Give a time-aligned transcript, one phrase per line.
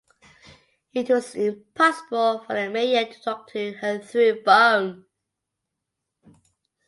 [0.95, 5.05] It was impossible for the media to talk to her through phone.